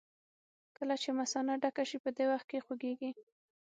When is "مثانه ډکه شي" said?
1.19-1.97